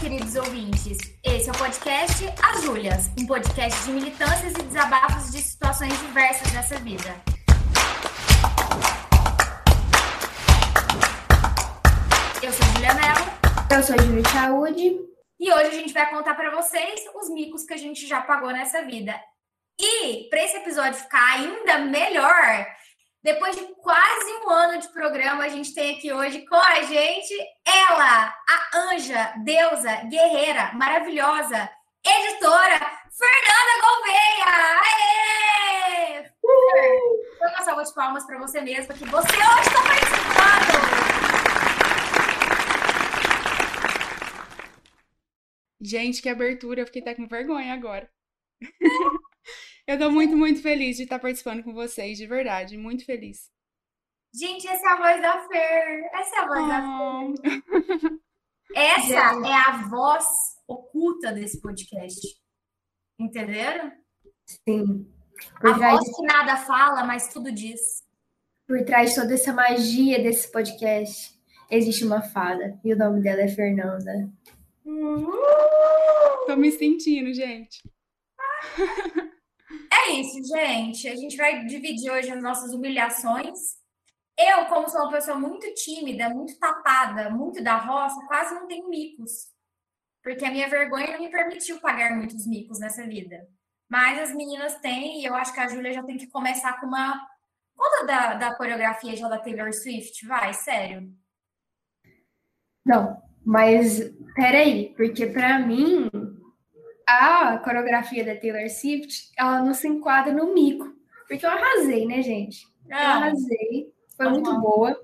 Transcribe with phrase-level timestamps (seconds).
[0.00, 0.96] queridos ouvintes.
[1.24, 6.52] Esse é o podcast As Júlias, um podcast de militâncias e desabafos de situações diversas
[6.52, 7.16] dessa vida.
[12.40, 13.26] Eu sou Julia Mello.
[13.74, 15.00] Eu sou Júlia Saúde.
[15.40, 18.50] E hoje a gente vai contar para vocês os micos que a gente já pagou
[18.50, 19.20] nessa vida.
[19.80, 22.66] E para esse episódio ficar ainda melhor,
[23.22, 27.34] depois de quase um ano de programa, a gente tem aqui hoje com a gente
[27.64, 31.68] ela, a anja, deusa, guerreira, maravilhosa,
[32.06, 32.78] editora,
[33.10, 34.80] Fernanda Gouveia!
[34.84, 36.30] Aê!
[36.44, 37.38] Uh!
[37.38, 40.98] Foi uma salva de palmas para você mesma, que você hoje está participando!
[45.80, 48.08] Gente, que abertura, eu fiquei até com vergonha agora.
[49.88, 53.50] Eu tô muito, muito feliz de estar participando com vocês, de verdade, muito feliz.
[54.34, 56.10] Gente, essa é a voz da Fer.
[56.12, 56.68] Essa é a voz oh.
[56.68, 57.50] da
[58.02, 58.18] Fer.
[58.76, 60.26] Essa é a voz
[60.68, 62.20] oculta desse podcast.
[63.18, 63.90] Entenderam?
[64.44, 65.10] Sim.
[65.58, 66.14] Por a voz de...
[66.14, 67.80] que nada fala, mas tudo diz.
[68.66, 71.34] Por trás de toda essa magia desse podcast,
[71.70, 72.78] existe uma fada.
[72.84, 74.30] E o nome dela é Fernanda.
[74.84, 76.46] Uh!
[76.46, 77.82] Tô me sentindo, gente.
[79.92, 81.08] É isso, gente.
[81.08, 83.58] A gente vai dividir hoje as nossas humilhações.
[84.38, 88.88] Eu, como sou uma pessoa muito tímida, muito tapada, muito da roça, quase não tenho
[88.88, 89.48] micos.
[90.22, 93.46] Porque a minha vergonha não me permitiu pagar muitos micos nessa vida.
[93.90, 96.86] Mas as meninas têm, e eu acho que a Júlia já tem que começar com
[96.86, 97.26] uma.
[97.74, 101.12] Conta da, da coreografia já da Taylor Swift, vai, sério.
[102.84, 104.00] Não, mas
[104.34, 106.10] peraí, porque para mim
[107.08, 110.92] a coreografia da Taylor Swift, ela não se enquadra no mico.
[111.26, 112.66] Porque eu arrasei, né, gente?
[112.86, 113.16] Eu ah.
[113.16, 113.92] arrasei.
[114.14, 114.32] Foi uhum.
[114.32, 115.00] muito boa.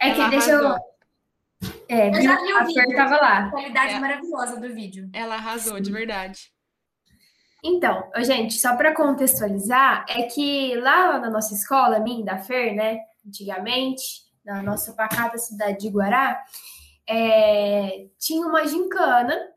[0.00, 0.76] É ela que deixa eu.
[1.88, 2.96] É, eu já vi o a vídeo.
[2.96, 3.46] tava lá.
[3.46, 3.98] A qualidade é.
[4.00, 5.08] maravilhosa do vídeo.
[5.12, 5.82] Ela arrasou, Sim.
[5.82, 6.52] de verdade.
[7.62, 12.98] Então, gente, só para contextualizar, é que lá na nossa escola, minha da Fer, né,
[13.26, 16.44] antigamente, na nossa pacata cidade de Guará,
[17.08, 19.53] é, tinha uma gincana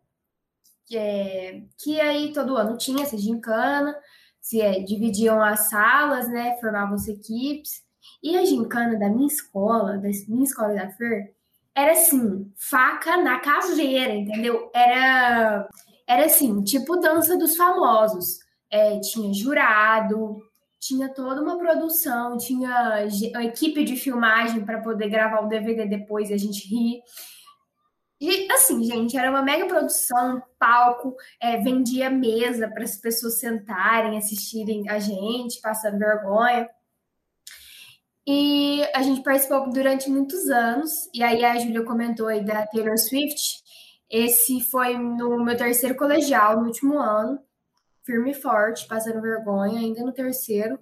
[0.96, 3.96] é, que aí todo ano tinha essa gincana,
[4.40, 7.84] se é, dividiam as salas, né, formavam-se equipes,
[8.24, 11.34] e a gincana da minha escola, da minha escola da FER,
[11.76, 14.72] era assim, faca na caveira, entendeu?
[14.74, 15.68] Era,
[16.08, 18.40] era assim, tipo dança dos famosos.
[18.70, 20.42] É, tinha jurado,
[20.80, 23.06] tinha toda uma produção, tinha
[23.44, 27.02] equipe de filmagem para poder gravar o DVD depois e a gente rir.
[28.20, 34.18] E assim, gente, era uma mega produção, palco, é, vendia mesa para as pessoas sentarem,
[34.18, 36.68] assistirem a gente, passando vergonha.
[38.26, 40.92] E a gente participou durante muitos anos.
[41.14, 43.64] E aí a Júlia comentou aí da Taylor Swift.
[44.10, 47.40] Esse foi no meu terceiro colegial, no último ano.
[48.04, 50.80] Firme e forte, passando vergonha, ainda no terceiro.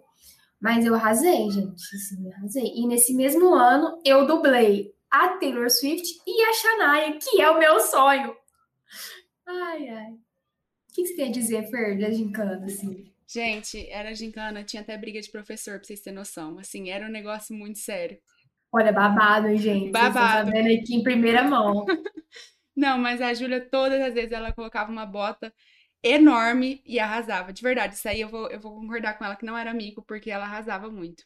[0.60, 1.84] Mas eu arrasei, gente.
[1.96, 2.72] Assim, arrasei.
[2.76, 7.58] E nesse mesmo ano, eu dublei a Taylor Swift e a Shania, que é o
[7.58, 8.36] meu sonho.
[9.48, 10.12] Ai, ai.
[10.12, 13.12] O que você quer dizer, Fer, da gincana, assim?
[13.26, 16.60] Gente, era gincana, tinha até briga de professor, pra vocês terem noção.
[16.60, 18.20] Assim, era um negócio muito sério.
[18.72, 19.90] Olha, babado, gente.
[19.90, 20.52] Babado.
[20.52, 21.86] Vocês vendo aqui em primeira mão.
[22.76, 25.54] Não, mas a Júlia, todas as vezes, ela colocava uma bota
[26.04, 27.54] enorme e arrasava.
[27.54, 30.04] De verdade, isso aí eu vou, eu vou concordar com ela que não era mico,
[30.04, 31.24] porque ela arrasava muito.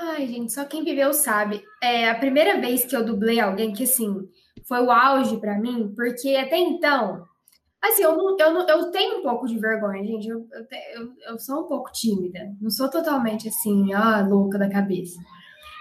[0.00, 1.62] Ai, gente, só quem viveu sabe.
[1.82, 4.28] É a primeira vez que eu dublei alguém que, assim,
[4.64, 7.24] foi o auge para mim, porque até então,
[7.80, 10.28] assim, eu, não, eu, não, eu tenho um pouco de vergonha, gente.
[10.28, 10.48] Eu,
[10.94, 12.54] eu, eu sou um pouco tímida.
[12.60, 15.18] Não sou totalmente, assim, ah, louca da cabeça.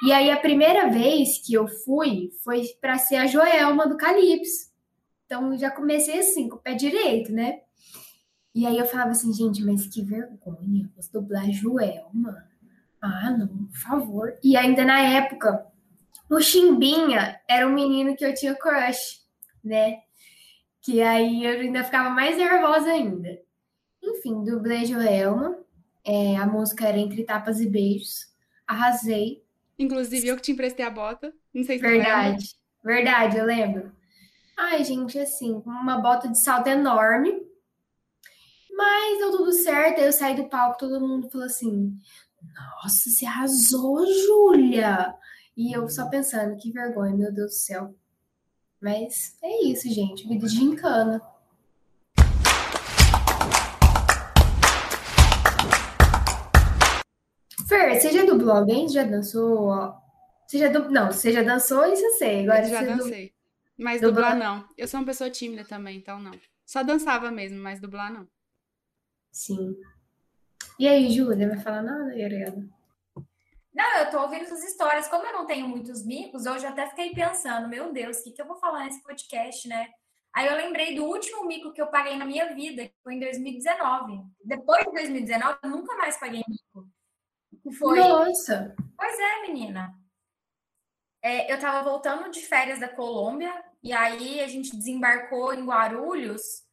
[0.06, 4.72] E aí, a primeira vez que eu fui foi para ser a Joelma do Calypso.
[5.26, 7.62] Então, já comecei assim, com o pé direito, né?
[8.54, 12.51] E aí eu falava assim, gente, mas que vergonha, vou dublar Joelma.
[13.02, 14.38] Ah, não, por favor.
[14.44, 15.66] E ainda na época,
[16.30, 19.22] o Chimbinha era um menino que eu tinha crush,
[19.64, 20.02] né?
[20.82, 23.42] Que aí eu ainda ficava mais nervosa ainda.
[24.02, 25.58] Enfim, dublei Joelma.
[26.04, 28.28] É, a música era Entre Tapas e Beijos.
[28.66, 29.44] Arrasei.
[29.78, 31.34] Inclusive, eu que te emprestei a bota.
[31.54, 32.56] Não sei se Verdade.
[32.84, 33.92] Verdade, eu lembro.
[34.58, 37.34] Ai, gente, assim, uma bota de salto enorme.
[38.72, 40.00] Mas deu tudo certo.
[40.00, 41.96] Aí eu saí do palco, todo mundo falou assim:
[42.42, 45.16] nossa, você arrasou, Júlia!
[45.56, 47.96] E eu só pensando, que vergonha, meu Deus do céu.
[48.82, 50.28] Mas é isso, gente.
[50.28, 51.22] Vida de encana.
[57.68, 58.90] Fer, você já dublou alguém?
[58.90, 59.72] Já dançou?
[60.48, 60.90] Você já du...
[60.90, 62.44] Não, você já dançou, isso eu sei.
[62.44, 63.34] Agora eu já dancei.
[63.78, 64.68] Mas dublar não.
[64.78, 66.34] Eu sou uma pessoa tímida também, então não.
[66.66, 68.28] Só dançava mesmo, mas dublar não.
[69.32, 69.76] Sim.
[70.82, 72.58] E aí, Júlia, vai falar nada, Gabriela?
[73.72, 75.08] Não, eu tô ouvindo essas histórias.
[75.08, 78.42] Como eu não tenho muitos micos, hoje até fiquei pensando, meu Deus, o que, que
[78.42, 79.92] eu vou falar nesse podcast, né?
[80.34, 83.20] Aí eu lembrei do último mico que eu paguei na minha vida, que foi em
[83.20, 84.24] 2019.
[84.44, 86.90] Depois de 2019, eu nunca mais paguei mico.
[87.78, 88.00] Foi...
[88.00, 88.76] Nossa!
[88.98, 89.94] Pois é, menina.
[91.22, 96.64] É, eu tava voltando de férias da Colômbia, e aí a gente desembarcou em Guarulhos,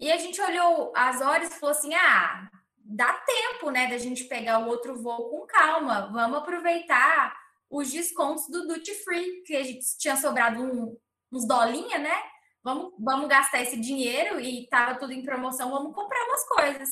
[0.00, 2.50] e a gente olhou as horas e falou assim: ah,
[2.88, 6.10] dá tempo, né, da gente pegar o outro voo com calma.
[6.10, 7.36] Vamos aproveitar
[7.68, 10.96] os descontos do duty free, que a gente tinha sobrado um,
[11.30, 12.22] uns dolinha, né?
[12.64, 16.88] Vamos, vamos gastar esse dinheiro e tava tudo em promoção, vamos comprar umas coisas.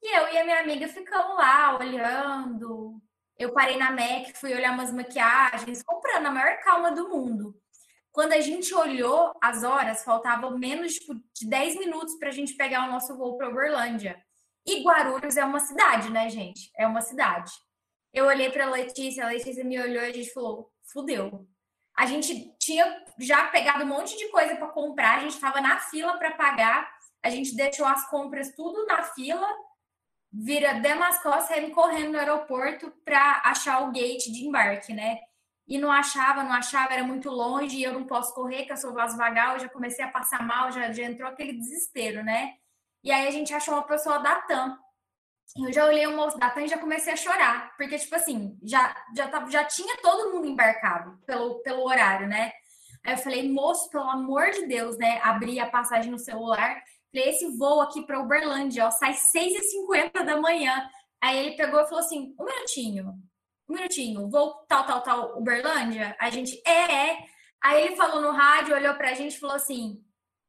[0.00, 3.00] E eu e a minha amiga ficamos lá olhando.
[3.36, 7.56] Eu parei na MAC, fui olhar umas maquiagens, comprando a maior calma do mundo.
[8.12, 12.54] Quando a gente olhou as horas, faltavam menos tipo, de 10 minutos para a gente
[12.54, 14.22] pegar o nosso voo para Uberlândia.
[14.66, 16.70] E Guarulhos é uma cidade, né, gente?
[16.76, 17.52] É uma cidade.
[18.12, 21.46] Eu olhei para a Letícia, a Letícia me olhou e a gente falou: fudeu.
[21.96, 25.78] A gente tinha já pegado um monte de coisa para comprar, a gente estava na
[25.78, 26.90] fila para pagar,
[27.22, 29.46] a gente deixou as compras tudo na fila,
[30.32, 35.18] vira Damascus, saímos correndo no aeroporto para achar o gate de embarque, né?
[35.66, 38.76] E não achava, não achava, era muito longe, e eu não posso correr, que eu
[38.76, 42.54] sou vaso vagal, eu já comecei a passar mal, já, já entrou aquele desespero, né?
[43.04, 44.78] E aí a gente achou uma pessoa da TAM.
[45.58, 47.76] Eu já olhei o moço da TAM e já comecei a chorar.
[47.76, 52.50] Porque, tipo assim, já, já, tava, já tinha todo mundo embarcado pelo, pelo horário, né?
[53.04, 55.20] Aí eu falei, moço, pelo amor de Deus, né?
[55.22, 56.82] Abri a passagem no celular.
[57.12, 60.88] Falei, esse voo aqui para Uberlândia, ó, sai 6h50 da manhã.
[61.20, 63.14] Aí ele pegou e falou assim: um minutinho,
[63.68, 66.16] um minutinho, vou tal, tal, tal, Uberlândia?
[66.18, 67.18] A gente, é, é.
[67.62, 70.02] Aí ele falou no rádio, olhou pra gente e falou assim: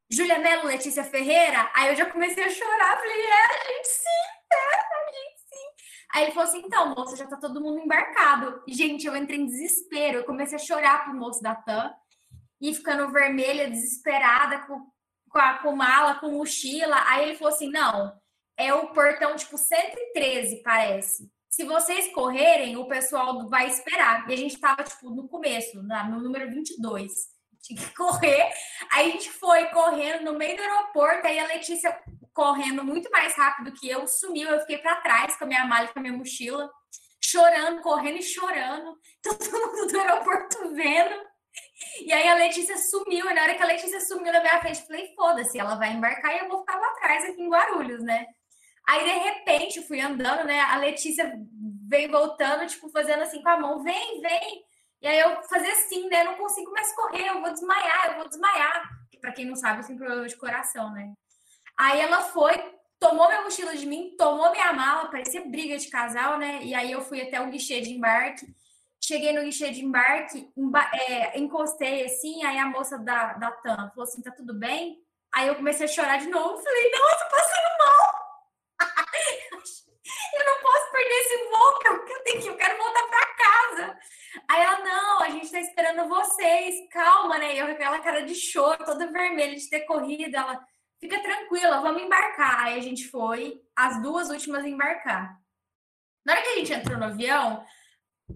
[0.09, 1.69] Júlia Mello, Letícia Ferreira.
[1.73, 2.97] Aí eu já comecei a chorar.
[2.97, 5.85] Falei, é, a gente sim, é, a gente sim.
[6.13, 8.61] Aí ele falou assim: então, moça, já tá todo mundo embarcado.
[8.67, 10.19] Gente, eu entrei em desespero.
[10.19, 11.93] Eu comecei a chorar pro moço da TAM
[12.61, 14.87] e ficando vermelha, desesperada, com,
[15.29, 16.97] com, a, com mala, com mochila.
[17.07, 18.13] Aí ele falou assim: não,
[18.57, 21.31] é o portão tipo 113, parece.
[21.49, 24.29] Se vocês correrem, o pessoal vai esperar.
[24.29, 27.34] E a gente tava, tipo, no começo, no número 22
[27.65, 28.51] tinha que correr.
[28.91, 31.97] Aí a gente foi correndo no meio do aeroporto, aí a Letícia
[32.33, 35.85] correndo muito mais rápido que eu, sumiu, eu fiquei para trás com a minha mala
[35.85, 36.69] e com a minha mochila,
[37.21, 41.15] chorando, correndo e chorando, todo mundo do aeroporto vendo.
[42.01, 44.81] E aí a Letícia sumiu, e na hora que a Letícia sumiu na minha frente,
[44.81, 48.03] eu falei, foda-se, ela vai embarcar e eu vou ficar lá atrás aqui em Guarulhos,
[48.03, 48.25] né?
[48.87, 50.59] Aí, de repente, fui andando, né?
[50.61, 51.31] A Letícia
[51.87, 54.63] veio voltando, tipo, fazendo assim com a mão, vem, vem.
[55.05, 56.21] E aí eu fazia assim, né?
[56.21, 58.89] Eu não consigo mais correr, eu vou desmaiar, eu vou desmaiar.
[59.21, 61.13] Para quem não sabe, eu tenho problema de coração, né?
[61.77, 62.55] Aí ela foi,
[62.99, 66.63] tomou minha mochila de mim, tomou minha mala, parecia briga de casal, né?
[66.63, 68.47] E aí eu fui até o guichê de embarque.
[68.99, 73.91] Cheguei no guichê de embarque, emba é, encostei assim, aí a moça da, da TAM
[73.91, 74.97] falou assim: tá tudo bem?
[75.35, 76.63] Aí eu comecei a chorar de novo.
[76.63, 78.25] Falei, tô passando mal.
[80.33, 83.99] eu não posso perder esse voo, eu, tenho que, eu quero voltar para casa.
[84.47, 87.55] Aí ela, não, a gente tá esperando vocês, calma, né?
[87.55, 90.35] Eu com aquela cara de choro, toda vermelha de ter corrido.
[90.35, 90.65] Ela,
[90.99, 92.65] fica tranquila, vamos embarcar.
[92.65, 95.39] Aí a gente foi, as duas últimas a embarcar.
[96.25, 97.63] Na hora que a gente entrou no avião,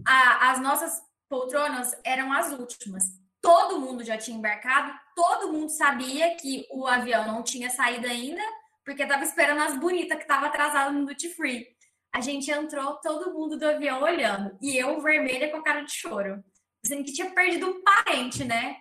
[0.06, 3.04] a, as nossas poltronas eram as últimas.
[3.40, 8.42] Todo mundo já tinha embarcado, todo mundo sabia que o avião não tinha saído ainda,
[8.84, 11.66] porque tava esperando as bonitas que tava atrasada no duty free.
[12.12, 16.42] A gente entrou, todo mundo do avião olhando, e eu vermelha com cara de choro,
[16.82, 18.76] dizendo que tinha perdido um parente, né?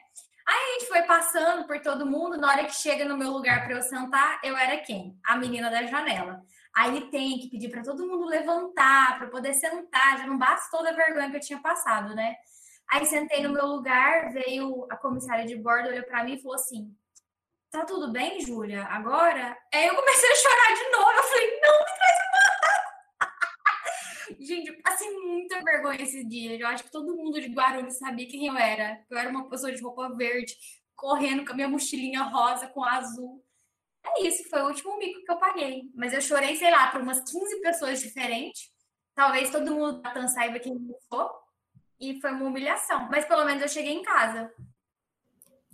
[0.47, 3.65] Aí a gente foi passando por todo mundo, na hora que chega no meu lugar
[3.65, 5.15] para eu sentar, eu era quem?
[5.23, 6.41] A menina da janela.
[6.75, 10.89] Aí tem que pedir para todo mundo levantar para poder sentar, já não basta toda
[10.89, 12.35] a vergonha que eu tinha passado, né?
[12.91, 16.55] Aí sentei no meu lugar, veio a comissária de bordo, olhou para mim e falou
[16.55, 16.91] assim:
[17.69, 18.83] tá tudo bem, Júlia?
[18.85, 19.55] Agora?
[19.73, 21.11] Aí eu comecei a chorar de novo.
[21.11, 22.18] Eu falei, não, me traz
[24.39, 26.57] Gente, eu passei muita vergonha esse dia.
[26.57, 29.03] Eu acho que todo mundo de Guarulhos sabia quem eu era.
[29.09, 30.55] Eu era uma pessoa de roupa verde,
[30.95, 33.43] correndo com a minha mochilinha rosa com azul.
[34.05, 35.91] É isso, foi o último mico que eu paguei.
[35.93, 38.71] Mas eu chorei, sei lá, para umas 15 pessoas diferentes.
[39.13, 41.29] Talvez todo mundo da TAN saiba quem eu sou.
[41.99, 43.09] E foi uma humilhação.
[43.11, 44.49] Mas pelo menos eu cheguei em casa.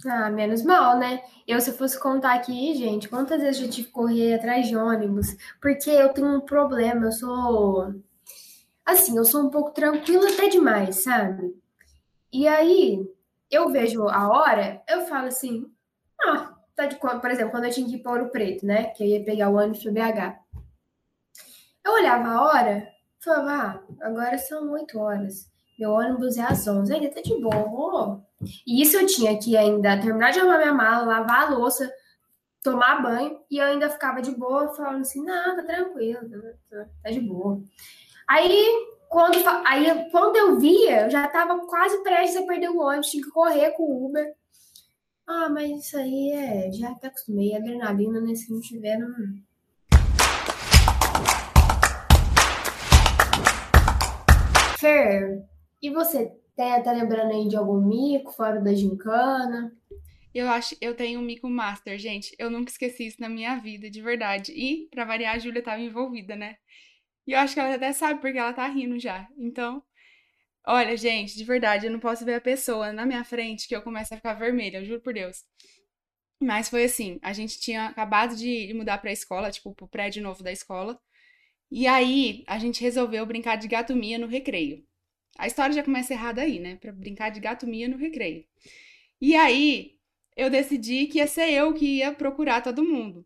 [0.07, 1.23] Ah, menos mal, né?
[1.47, 4.75] Eu, se eu fosse contar aqui, gente, quantas vezes eu tive que correr atrás de
[4.75, 5.27] ônibus?
[5.61, 7.93] Porque eu tenho um problema, eu sou.
[8.85, 11.59] Assim, eu sou um pouco tranquila até demais, sabe?
[12.31, 13.09] E aí,
[13.49, 15.65] eu vejo a hora, eu falo assim,
[16.21, 18.85] ah, tá de por exemplo, quando eu tinha que ir para Ouro Preto, né?
[18.91, 20.39] Que eu ia pegar o ônibus pro BH.
[21.83, 22.87] Eu olhava a hora,
[23.23, 25.49] falava, ah, agora são 8 horas.
[25.79, 28.23] Meu ônibus é às 11, ainda tá de boa.
[28.65, 31.91] E isso eu tinha que ainda terminar de arrumar minha mala, lavar a louça,
[32.63, 36.37] tomar banho, e eu ainda ficava de boa, falando assim, não, tá tranquilo, tá,
[36.69, 37.61] tá, tá de boa.
[38.27, 38.65] Aí,
[39.07, 43.23] quando, aí, quando eu via, eu já tava quase prestes a perder o ônibus, tinha
[43.23, 44.33] que correr com o Uber.
[45.27, 46.71] Ah, mas isso aí é.
[46.71, 47.55] Já até acostumei.
[47.55, 48.33] Adrenalina, né?
[48.33, 49.13] Se não tiver, não.
[54.79, 55.43] Fer,
[55.81, 56.31] e você?
[56.55, 59.71] Tá, tá lembrando aí de algum mico fora da gincana?
[60.33, 62.35] Eu acho, eu tenho um mico master, gente.
[62.39, 64.51] Eu nunca esqueci isso na minha vida, de verdade.
[64.51, 66.57] E, pra variar, a Júlia tava envolvida, né?
[67.27, 69.27] E eu acho que ela até sabe porque ela tá rindo já.
[69.37, 69.83] Então,
[70.67, 73.81] Olha, gente, de verdade, eu não posso ver a pessoa na minha frente que eu
[73.83, 75.43] começo a ficar vermelha, eu juro por Deus.
[76.41, 80.43] Mas foi assim, a gente tinha acabado de mudar pra escola, tipo, pro prédio novo
[80.43, 80.99] da escola.
[81.71, 84.85] E aí, a gente resolveu brincar de gato-mia no recreio.
[85.37, 86.77] A história já começa errada aí, né?
[86.77, 88.45] Pra brincar de gato-mia no recreio.
[89.21, 89.97] E aí,
[90.37, 93.25] eu decidi que ia ser eu que ia procurar todo mundo.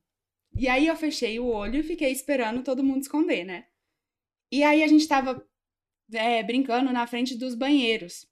[0.56, 3.66] E aí, eu fechei o olho e fiquei esperando todo mundo esconder, né?
[4.52, 5.46] E aí, a gente tava
[6.14, 8.28] é, brincando na frente dos banheiros.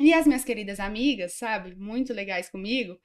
[0.00, 2.98] E as minhas queridas amigas, sabe, muito legais comigo,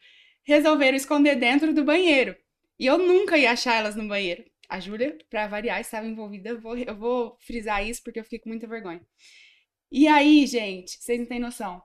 [0.44, 2.36] resolveram esconder dentro do banheiro.
[2.80, 4.44] E eu nunca ia achar elas no banheiro.
[4.68, 6.50] A Júlia, para variar, estava envolvida.
[6.50, 9.02] Eu vou, eu vou frisar isso porque eu fiquei com muita vergonha.
[9.92, 11.82] E aí, gente, vocês não têm noção.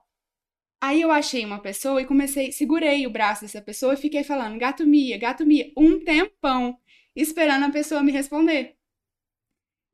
[0.81, 4.59] Aí eu achei uma pessoa e comecei, segurei o braço dessa pessoa e fiquei falando,
[4.59, 6.77] gato Mia, gato Mia, um tempão,
[7.15, 8.74] esperando a pessoa me responder.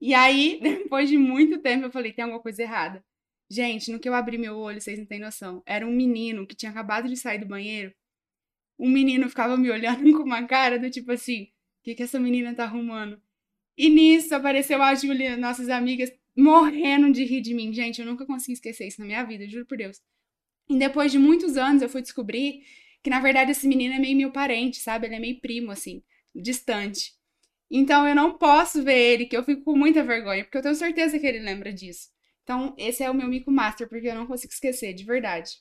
[0.02, 3.04] E aí, depois de muito tempo, eu falei: tem alguma coisa errada.
[3.50, 5.62] Gente, no que eu abri meu olho, vocês não têm noção.
[5.66, 7.94] Era um menino que tinha acabado de sair do banheiro.
[8.80, 12.20] Um menino ficava me olhando com uma cara do tipo assim: o que, que essa
[12.20, 13.22] menina tá arrumando?
[13.78, 17.74] E nisso apareceu a Júlia, nossas amigas, morrendo de rir de mim.
[17.74, 20.02] Gente, eu nunca consegui esquecer isso na minha vida, juro por Deus.
[20.70, 22.64] E depois de muitos anos eu fui descobrir
[23.04, 25.08] que, na verdade, esse menino é meio meu parente, sabe?
[25.08, 26.04] Ele é meio primo, assim,
[26.36, 27.14] distante.
[27.74, 30.76] Então eu não posso ver ele, que eu fico com muita vergonha, porque eu tenho
[30.76, 32.10] certeza que ele lembra disso.
[32.44, 35.52] Então, esse é o meu mico master, porque eu não consigo esquecer, de verdade.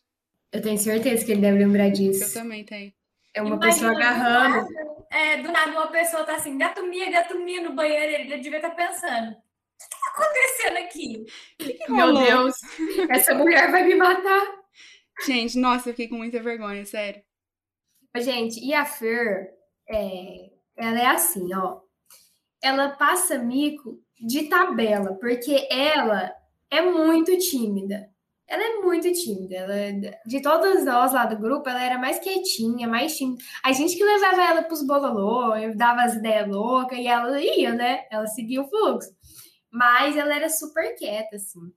[0.50, 2.24] Eu tenho certeza que ele deve lembrar disso.
[2.24, 2.92] Eu também tenho.
[3.32, 4.66] É uma Imagina pessoa agarrando.
[5.08, 8.58] é, do nada uma pessoa tá assim, gato minha, gato minha no banheiro, ele devia
[8.58, 9.30] estar tá pensando.
[9.30, 9.36] O
[9.78, 11.24] que tá acontecendo aqui?
[11.58, 12.56] Que que Meu Deus,
[13.08, 14.58] essa mulher vai me matar.
[15.24, 17.22] Gente, nossa, eu fiquei com muita vergonha, sério.
[18.16, 19.54] Gente, e a Fer,
[19.88, 21.88] é, ela é assim, ó
[22.62, 26.34] ela passa mico de tabela, porque ela
[26.70, 28.10] é muito tímida.
[28.46, 29.54] Ela é muito tímida.
[29.54, 33.42] Ela, de todas nós lá do grupo, ela era mais quietinha, mais tímida.
[33.62, 38.06] A gente que levava ela pros bololô, dava as ideias loucas e ela ia, né?
[38.10, 39.10] Ela seguia o fluxo.
[39.70, 41.72] Mas ela era super quieta, assim.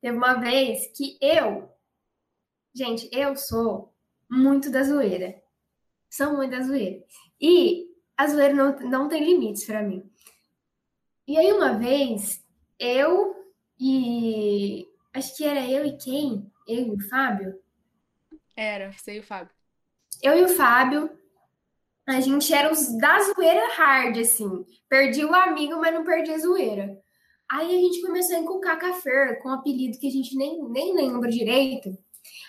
[0.00, 1.68] Teve uma vez que eu.
[2.74, 3.92] Gente, eu sou
[4.30, 5.42] muito da zoeira.
[6.08, 7.04] Sou muito da zoeira.
[7.38, 7.87] E
[8.18, 10.02] a zoeira não, não tem limites para mim.
[11.26, 12.44] E aí, uma vez,
[12.78, 13.36] eu
[13.78, 14.88] e.
[15.14, 16.50] Acho que era eu e quem?
[16.66, 17.58] Eu e o Fábio?
[18.56, 19.54] Era, você e o Fábio.
[20.20, 21.16] Eu e o Fábio,
[22.08, 24.66] a gente era os da zoeira hard, assim.
[24.88, 26.98] Perdi o amigo, mas não perdi a zoeira.
[27.48, 30.94] Aí a gente começou a encucar café com um apelido que a gente nem, nem
[30.94, 31.96] lembra direito.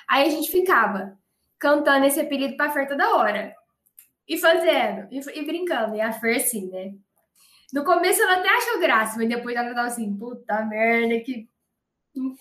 [0.07, 1.17] Aí a gente ficava
[1.59, 3.55] cantando esse apelido pra Fer toda hora.
[4.29, 5.95] E fazendo, e, e, brincando.
[5.95, 6.93] E a Fer, assim, né?
[7.74, 11.50] No começo ela até achou graça, mas depois ela tava assim, puta merda, que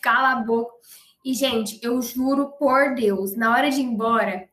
[0.03, 0.75] cala a boca.
[1.25, 4.49] E, gente, eu juro por Deus, na hora de ir embora,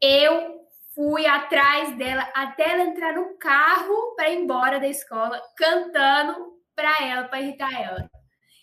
[0.00, 0.64] eu
[0.94, 7.02] fui atrás dela até ela entrar no carro para ir embora da escola, cantando pra
[7.02, 8.08] ela, para irritar ela.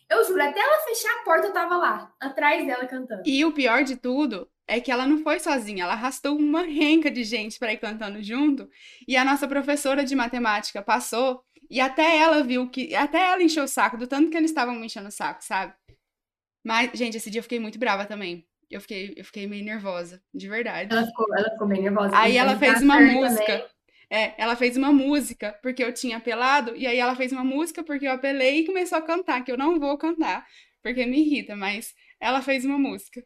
[0.10, 3.24] Eu juro, até ela fechar a porta, eu tava lá, atrás dela cantando.
[3.26, 7.12] E o pior de tudo é que ela não foi sozinha, ela arrastou uma renca
[7.12, 8.70] de gente para ir cantando junto.
[9.08, 12.94] E a nossa professora de matemática passou e até ela viu que.
[12.96, 15.74] Até ela encheu o saco, do tanto que eles estavam me enchendo o saco, sabe?
[16.64, 18.46] Mas, gente, esse dia eu fiquei muito brava também.
[18.70, 20.94] Eu fiquei, eu fiquei meio nervosa, de verdade.
[20.94, 22.18] Ela ficou, ela ficou bem nervosa.
[22.18, 23.70] Aí ela fez uma música.
[24.10, 27.84] É, ela fez uma música porque eu tinha apelado, e aí ela fez uma música
[27.84, 30.46] porque eu apelei e começou a cantar, que eu não vou cantar,
[30.84, 33.24] porque me irrita, mas ela fez uma música.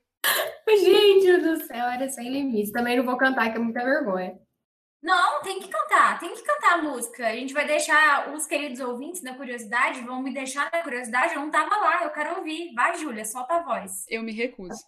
[0.78, 2.72] Gente do céu, era sem limites.
[2.72, 4.38] Também não vou cantar, que é muita vergonha.
[5.02, 7.28] Não, tem que cantar, tem que cantar a música.
[7.28, 11.34] A gente vai deixar os queridos ouvintes na curiosidade, vão me deixar na curiosidade.
[11.34, 12.74] Eu não tava lá, eu quero ouvir.
[12.74, 14.06] Vai, Júlia, solta a voz.
[14.10, 14.84] Eu me recuso.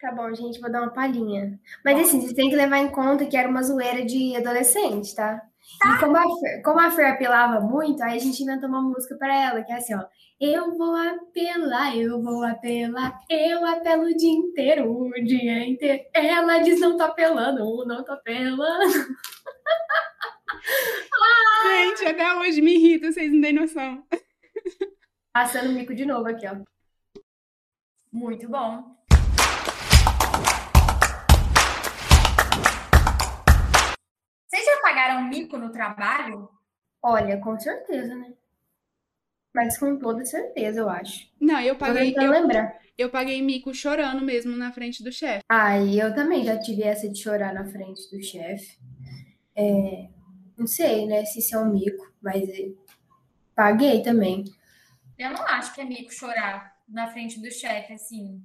[0.00, 1.58] Tá bom, gente, vou dar uma palhinha.
[1.84, 5.40] Mas assim, vocês têm que levar em conta que era uma zoeira de adolescente, tá?
[5.82, 9.16] E como a, Fer, como a Fer apelava muito, aí a gente inventou uma música
[9.16, 10.04] para ela, que é assim, ó.
[10.40, 16.04] Eu vou apelar, eu vou apelar, eu apelo o dia inteiro, o dia inteiro.
[16.12, 18.92] Ela diz não tô apelando, não tô apelando.
[21.64, 24.04] Gente, até hoje me irrita, vocês não têm noção.
[25.32, 26.56] Passando o mico de novo aqui, ó.
[28.12, 28.94] Muito bom.
[34.84, 36.46] Pagaram mico no trabalho?
[37.02, 38.34] Olha, com certeza, né?
[39.54, 41.26] Mas com toda certeza, eu acho.
[41.40, 42.14] Não, eu paguei.
[42.14, 42.78] Eu, lembrar.
[42.98, 45.42] eu paguei mico chorando mesmo na frente do chefe.
[45.48, 48.78] Ah, e eu também já tive essa de chorar na frente do chefe.
[49.56, 50.08] É,
[50.58, 52.72] não sei, né, se isso é um mico, mas é,
[53.54, 54.44] paguei também.
[55.16, 58.44] Eu não acho que é mico chorar na frente do chefe, assim.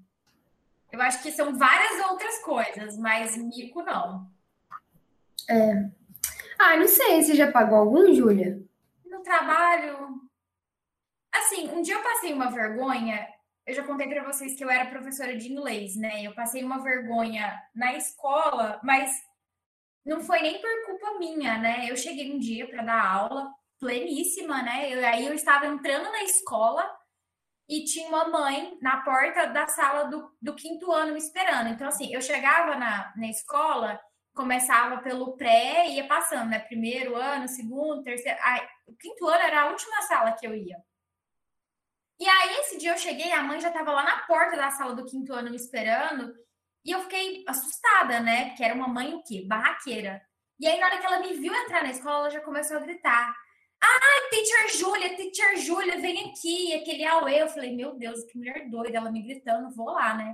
[0.91, 4.29] Eu acho que são várias outras coisas, mas mico não.
[6.59, 8.61] Ah, não sei, você já pagou algum, Júlia?
[9.05, 10.21] No trabalho.
[11.33, 13.25] Assim, um dia eu passei uma vergonha.
[13.65, 16.21] Eu já contei para vocês que eu era professora de inglês, né?
[16.21, 19.09] Eu passei uma vergonha na escola, mas
[20.05, 21.89] não foi nem por culpa minha, né?
[21.89, 24.93] Eu cheguei um dia para dar aula, pleníssima, né?
[24.93, 26.83] Eu, aí eu estava entrando na escola
[27.69, 31.69] e tinha uma mãe na porta da sala do, do quinto ano me esperando.
[31.69, 33.97] Então, assim, eu chegava na, na escola,
[34.39, 36.59] começava pelo pré e ia passando, né?
[36.59, 38.39] Primeiro ano, segundo, terceiro.
[38.41, 40.77] Aí, o quinto ano era a última sala que eu ia.
[42.17, 44.95] E aí, esse dia eu cheguei, a mãe já estava lá na porta da sala
[44.95, 46.33] do quinto ano me esperando.
[46.85, 48.45] E eu fiquei assustada, né?
[48.45, 49.43] Porque era uma mãe o quê?
[49.45, 50.21] Barraqueira.
[50.57, 52.79] E aí, na hora que ela me viu entrar na escola, ela já começou a
[52.79, 53.35] gritar.
[53.81, 56.73] Ai, teacher Júlia, teacher Júlia, vem aqui.
[56.75, 57.41] Aquele auê.
[57.41, 58.99] Eu falei, meu Deus, que mulher doida.
[58.99, 60.33] Ela me gritando, vou lá, né?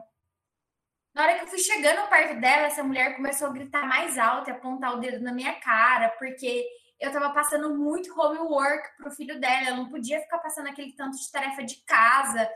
[1.15, 4.49] Na hora que eu fui chegando perto dela, essa mulher começou a gritar mais alto
[4.49, 6.67] e apontar o dedo na minha cara, porque
[6.99, 9.69] eu tava passando muito homework pro filho dela.
[9.69, 12.49] Eu não podia ficar passando aquele tanto de tarefa de casa.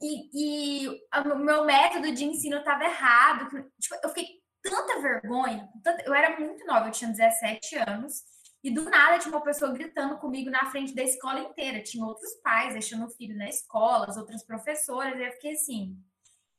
[0.00, 0.88] E,
[1.32, 3.48] o meu método de ensino estava errado.
[3.80, 4.26] Tipo, eu fiquei
[4.62, 5.68] tanta vergonha.
[5.82, 8.22] tanta- Eu era muito nova, eu tinha 17 anos.
[8.62, 11.82] E do nada tinha uma pessoa gritando comigo na frente da escola inteira.
[11.82, 15.18] Tinha outros pais deixando o filho na escola, as outras professoras.
[15.18, 15.96] E eu fiquei assim.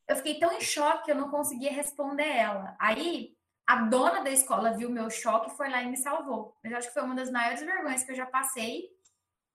[0.07, 2.75] Eu fiquei tão em choque que eu não conseguia responder ela.
[2.79, 6.55] Aí a dona da escola viu meu choque e foi lá e me salvou.
[6.63, 8.89] Mas eu acho que foi uma das maiores vergonhas que eu já passei.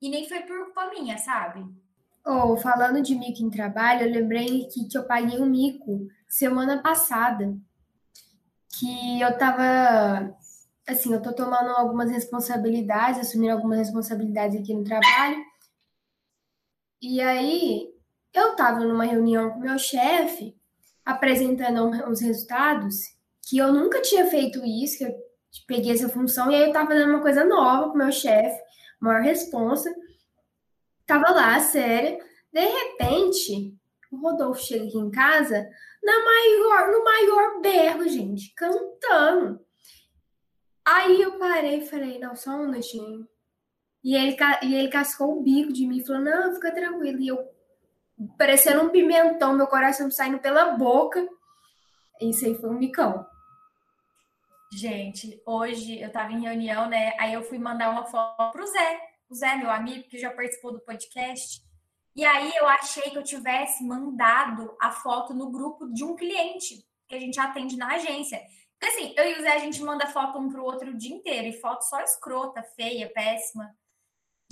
[0.03, 1.65] E nem foi por culpa minha, sabe?
[2.25, 6.83] Ou, falando de mico em trabalho, eu lembrei que, que eu paguei um mico semana
[6.83, 7.57] passada.
[8.79, 10.35] Que eu tava.
[10.87, 15.45] Assim, eu tô tomando algumas responsabilidades, assumindo algumas responsabilidades aqui no trabalho.
[17.01, 17.89] E aí,
[18.33, 20.57] eu tava numa reunião com meu chefe,
[21.05, 22.97] apresentando os resultados,
[23.49, 25.15] que eu nunca tinha feito isso, que eu
[25.67, 28.61] peguei essa função, e aí eu tava fazendo uma coisa nova com meu chefe,
[29.01, 29.93] maior responsa.
[31.07, 32.19] Tava lá, séria.
[32.53, 33.75] De repente,
[34.13, 35.69] o Rodolfo chega aqui em casa
[36.03, 39.61] na maior, no maior berro, gente, cantando.
[40.85, 43.29] Aí eu parei e falei, não, só um minutinho.
[44.03, 47.21] E ele, e ele cascou o bico de mim e falou, não, fica tranquilo.
[47.21, 47.39] E eu,
[48.37, 51.27] parecendo um pimentão, meu coração saindo pela boca.
[52.21, 53.27] Isso aí foi um micão.
[54.73, 57.15] Gente, hoje eu tava em reunião, né?
[57.19, 60.73] Aí eu fui mandar uma foto pro Zé, o Zé, meu amigo, que já participou
[60.73, 61.61] do podcast.
[62.15, 66.85] E aí eu achei que eu tivesse mandado a foto no grupo de um cliente
[67.09, 68.41] que a gente atende na agência.
[68.79, 71.15] Porque assim, eu e o Zé, a gente manda foto um pro outro o dia
[71.15, 73.69] inteiro, e foto só escrota, feia, péssima.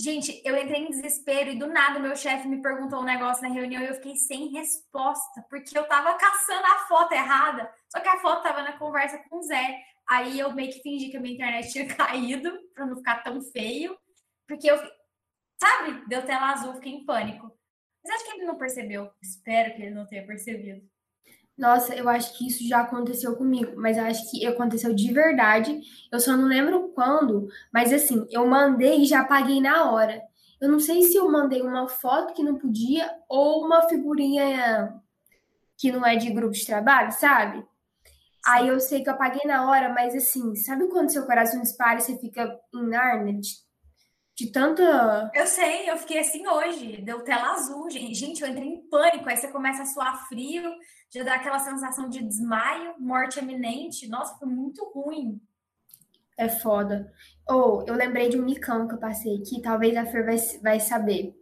[0.00, 3.52] Gente, eu entrei em desespero e do nada meu chefe me perguntou um negócio na
[3.52, 8.08] reunião e eu fiquei sem resposta, porque eu tava caçando a foto errada, só que
[8.08, 9.82] a foto tava na conversa com o Zé.
[10.08, 13.42] Aí eu meio que fingi que a minha internet tinha caído pra não ficar tão
[13.42, 13.98] feio,
[14.46, 14.76] porque eu,
[15.60, 17.52] sabe, deu tela azul, fiquei em pânico.
[18.04, 19.10] Mas acho que ele não percebeu.
[19.20, 20.88] Espero que ele não tenha percebido.
[21.58, 25.80] Nossa, eu acho que isso já aconteceu comigo, mas eu acho que aconteceu de verdade.
[26.10, 30.22] Eu só não lembro quando, mas assim, eu mandei e já paguei na hora.
[30.60, 34.94] Eu não sei se eu mandei uma foto que não podia ou uma figurinha
[35.76, 37.64] que não é de grupo de trabalho, sabe?
[38.46, 41.98] Aí eu sei que eu paguei na hora, mas assim, sabe quando seu coração dispara
[41.98, 43.40] e você fica em Narnia?
[43.40, 43.50] De,
[44.36, 45.30] de tanta.
[45.34, 47.02] Eu sei, eu fiquei assim hoje.
[47.02, 48.14] Deu tela azul, gente.
[48.14, 49.28] Gente, eu entrei em pânico.
[49.28, 50.72] Aí você começa a suar frio,
[51.10, 54.08] já dá aquela sensação de desmaio, morte iminente.
[54.08, 55.40] Nossa, foi muito ruim.
[56.36, 57.12] É foda.
[57.48, 60.80] Ou eu lembrei de um micão que eu passei aqui, talvez a Fer vai, vai
[60.80, 61.34] saber.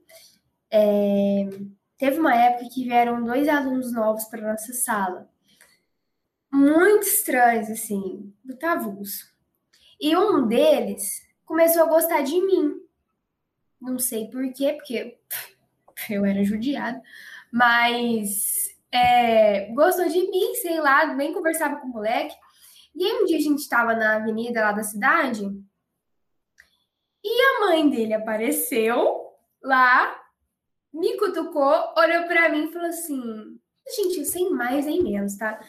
[0.71, 1.49] É,
[1.99, 5.29] teve uma época que vieram dois alunos novos para nossa sala.
[6.51, 9.27] muito estranhos, assim, do Tavuso.
[10.01, 12.81] E um deles começou a gostar de mim.
[13.81, 15.19] Não sei por quê, porque
[16.09, 17.03] eu era judiada,
[17.53, 22.35] mas é, gostou de mim, sei lá, nem conversava com o moleque.
[22.95, 25.45] E aí um dia a gente estava na avenida lá da cidade
[27.23, 29.27] e a mãe dele apareceu
[29.63, 30.17] lá,
[30.95, 33.61] me cutucou, olhou para mim e falou assim:
[33.95, 35.61] gente, sem mais nem menos, tá?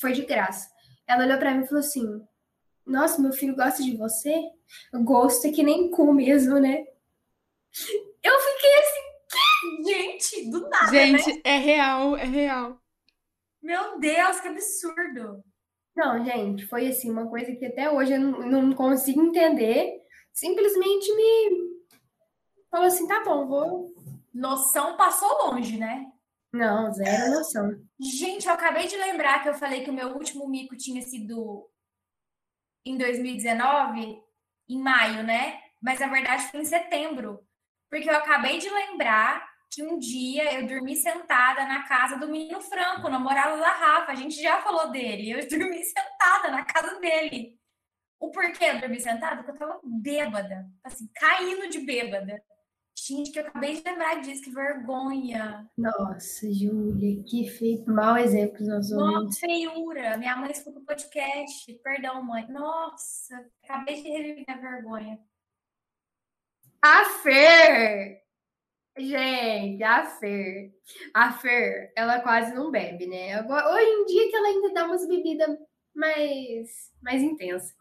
[0.00, 0.68] Foi de graça.
[1.06, 2.04] Ela olhou para mim e falou assim:
[2.86, 4.32] Nossa, meu filho gosta de você?
[5.02, 6.84] Gosto é que nem cu mesmo, né?
[8.22, 9.09] Eu fiquei assim,
[9.86, 10.90] gente, do nada.
[10.90, 11.40] Gente, né?
[11.44, 12.80] é real, é real.
[13.62, 15.44] Meu Deus, que absurdo.
[15.94, 20.00] Não, gente, foi assim, uma coisa que até hoje eu não, não consigo entender.
[20.32, 21.80] Simplesmente me
[22.70, 23.94] falou assim: tá bom, vou.
[24.32, 26.06] Noção passou longe, né?
[26.52, 27.70] Não, zero noção.
[28.00, 31.68] Gente, eu acabei de lembrar que eu falei que o meu último mico tinha sido
[32.84, 34.20] em 2019,
[34.68, 35.60] em maio, né?
[35.82, 37.40] Mas na verdade foi em setembro.
[37.90, 42.60] Porque eu acabei de lembrar que um dia eu dormi sentada na casa do menino
[42.60, 44.12] Franco, namorado da Rafa.
[44.12, 45.30] A gente já falou dele.
[45.30, 47.56] Eu dormi sentada na casa dele.
[48.18, 49.36] O porquê eu dormi sentada?
[49.36, 50.68] Porque eu tava bêbada.
[50.82, 52.42] Assim, caindo de bêbada.
[52.98, 55.70] Gente, que eu acabei de lembrar disso, que vergonha.
[55.78, 57.90] Nossa, Júlia, que feito.
[57.90, 60.18] Mau exemplo nós Nossa, feiura.
[60.18, 61.72] Minha mãe escuta o podcast.
[61.82, 62.46] Perdão, mãe.
[62.48, 65.18] Nossa, acabei de reviver a vergonha.
[66.82, 68.29] A Fer!
[68.98, 70.72] Gente, a Fer.
[71.14, 73.34] A Fer, ela quase não bebe, né?
[73.34, 75.56] Agora, hoje em dia que ela ainda dá umas bebidas
[75.94, 76.68] mais,
[77.02, 77.72] mais intensas.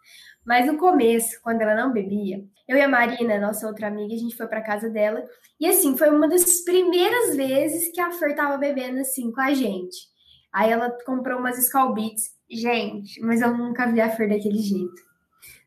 [0.46, 4.18] Mas no começo, quando ela não bebia, eu e a Marina, nossa outra amiga, a
[4.18, 5.24] gente foi para casa dela.
[5.60, 9.54] E assim, foi uma das primeiras vezes que a Fer tava bebendo assim com a
[9.54, 10.08] gente.
[10.52, 12.38] Aí ela comprou umas Skull Beats.
[12.50, 15.10] Gente, mas eu nunca vi a Fer daquele jeito.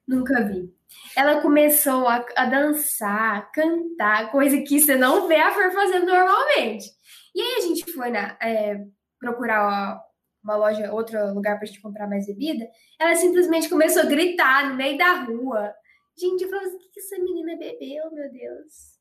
[0.07, 0.73] Nunca vi.
[1.17, 6.07] Ela começou a, a dançar, a cantar, coisa que você não vê a Fer fazendo
[6.07, 6.87] normalmente.
[7.35, 8.83] E aí a gente foi na, é,
[9.19, 10.01] procurar
[10.43, 12.67] uma loja, outro lugar pra gente comprar mais bebida.
[12.99, 15.73] Ela simplesmente começou a gritar no meio da rua.
[16.19, 18.93] Gente, eu falei assim, o que essa menina bebeu, meu Deus?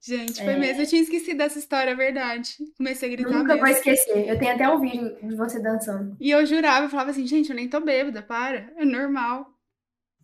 [0.00, 0.58] Gente, foi é.
[0.58, 0.82] mesmo.
[0.82, 2.56] Eu tinha esquecido dessa história, é verdade.
[2.76, 3.60] Comecei a gritar Nunca mesmo.
[3.60, 4.28] vou esquecer.
[4.28, 6.16] Eu tenho até um vídeo de você dançando.
[6.20, 8.72] E eu jurava, eu falava assim, gente, eu nem tô bêbada, para.
[8.76, 9.55] É normal.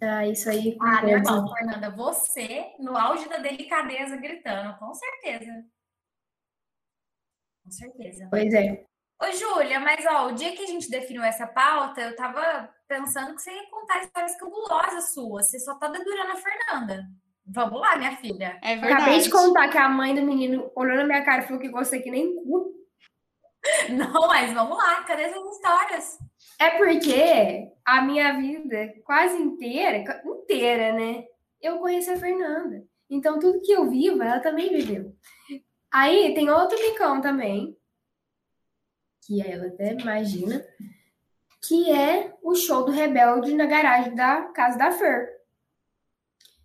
[0.03, 0.77] Ah, isso aí.
[0.81, 1.91] Ah, normal, Fernanda.
[1.91, 5.65] Você, no auge da delicadeza, gritando, com certeza.
[7.65, 8.29] Com certeza.
[8.29, 8.85] Pois é.
[9.23, 13.37] Ô, Júlia, mas ó, o dia que a gente definiu essa pauta, eu tava pensando
[13.37, 15.49] que você ia contar histórias cabulosas suas.
[15.49, 17.07] Você só tá dedurando a Fernanda.
[17.47, 18.59] Vamos lá, minha filha.
[18.62, 18.95] É verdade.
[18.95, 21.69] Acabei de contar que a mãe do menino olhou na minha cara e falou que
[21.69, 22.73] gostei que nem cu.
[23.91, 26.19] Não, mas vamos lá, cadê essas histórias?
[26.59, 31.24] É porque a minha vida quase inteira, inteira, né?
[31.61, 32.85] Eu conheço a Fernanda.
[33.09, 35.14] Então, tudo que eu vivo, ela também viveu.
[35.90, 37.76] Aí tem outro micão também,
[39.26, 40.64] que ela até imagina,
[41.61, 45.28] que é o show do Rebelde na garagem da casa da Fer.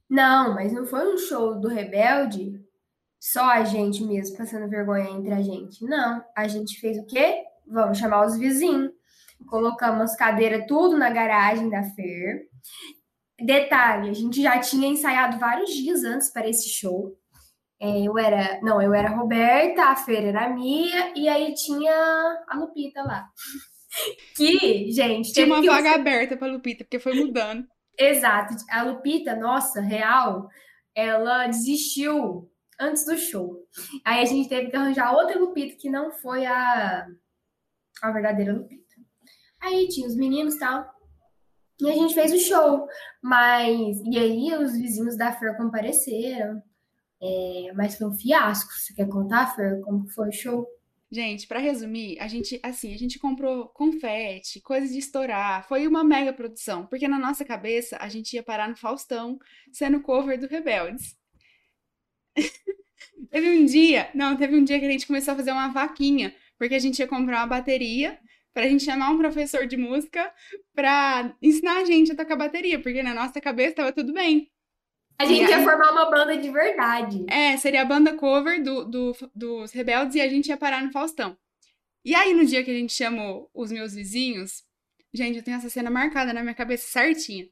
[0.10, 2.66] Não, mas não foi um show do Rebelde
[3.20, 5.84] só a gente mesmo passando vergonha entre a gente.
[5.84, 7.44] Não, a gente fez o quê?
[7.66, 8.92] Vamos chamar os vizinhos.
[9.46, 12.48] Colocamos cadeira tudo na garagem da Fer.
[13.40, 17.16] Detalhe, a gente já tinha ensaiado vários dias antes para esse show.
[17.80, 21.54] É, eu era, não, eu era a Roberta, a Fer era a Mia, e aí
[21.54, 21.94] tinha
[22.48, 23.30] a Lupita lá.
[24.36, 25.96] que, gente, tinha uma vaga você...
[25.96, 27.68] aberta para Lupita, porque foi mudando.
[27.98, 28.56] Exato.
[28.72, 30.50] A Lupita, nossa, real,
[30.96, 33.64] ela desistiu antes do show.
[34.04, 37.06] Aí a gente teve que arranjar outra Lupita que não foi a,
[38.02, 38.87] a verdadeira Lupita.
[39.62, 40.86] Aí tinha os meninos e tal.
[41.80, 42.88] E a gente fez o show.
[43.22, 44.00] Mas.
[44.06, 46.62] E aí os vizinhos da Fer compareceram.
[47.22, 48.72] É, mas foi um fiasco.
[48.72, 50.68] Você quer contar, Fer, como foi o show?
[51.10, 56.04] Gente, para resumir, a gente, assim, a gente comprou confete, coisas de estourar, foi uma
[56.04, 59.40] mega produção, porque na nossa cabeça a gente ia parar no Faustão,
[59.72, 61.16] sendo cover do Rebeldes.
[63.32, 66.36] teve um dia, não, teve um dia que a gente começou a fazer uma vaquinha,
[66.58, 68.20] porque a gente ia comprar uma bateria
[68.58, 70.34] pra gente chamar um professor de música
[70.74, 74.52] pra ensinar a gente a tocar bateria, porque na nossa cabeça tava tudo bem.
[75.20, 77.24] A gente ia formar uma banda de verdade.
[77.30, 80.92] É, seria a banda cover do, do, dos Rebeldes e a gente ia parar no
[80.92, 81.38] Faustão.
[82.04, 84.64] E aí, no dia que a gente chamou os meus vizinhos,
[85.14, 87.48] gente, eu tenho essa cena marcada na minha cabeça certinha.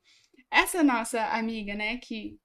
[0.49, 2.39] Essa nossa amiga, né, que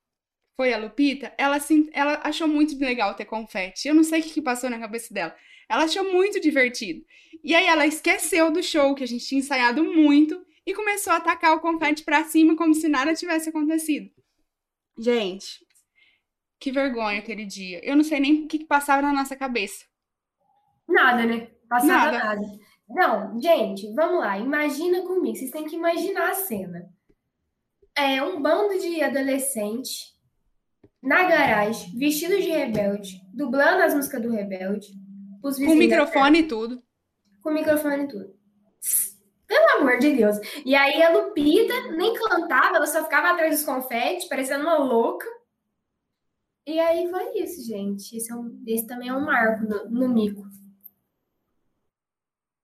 [0.55, 3.89] foi a Lupita, ela, assim, ela achou muito legal ter confete.
[3.89, 5.35] Eu não sei o que, que passou na cabeça dela.
[5.71, 7.01] Ela achou muito divertido.
[7.45, 11.17] E aí ela esqueceu do show, que a gente tinha ensaiado muito, e começou a
[11.17, 14.11] atacar o confete pra cima como se nada tivesse acontecido.
[14.99, 15.65] Gente,
[16.59, 17.81] que vergonha aquele dia.
[17.85, 19.85] Eu não sei nem o que, que passava na nossa cabeça.
[20.89, 21.49] Nada, né?
[21.69, 22.19] Passava nada.
[22.19, 22.59] nada.
[22.89, 24.37] Não, gente, vamos lá.
[24.39, 25.37] Imagina comigo.
[25.37, 26.93] Vocês têm que imaginar a cena.
[27.97, 30.19] É um bando de adolescente
[31.01, 34.89] na garagem, vestido de rebelde, dublando as músicas do rebelde.
[35.41, 36.83] Com microfone e tudo.
[37.43, 38.41] Com microfone e tudo.
[39.47, 40.37] Pelo amor de Deus.
[40.65, 45.27] E aí a Lupita nem cantava, ela só ficava atrás dos confetes, parecendo uma louca.
[46.67, 48.17] E aí foi isso, gente.
[48.17, 50.43] Esse, é um, esse também é um marco no, no mico.